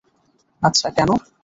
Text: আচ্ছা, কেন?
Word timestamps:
আচ্ছা, 0.61 0.87
কেন? 0.89 1.09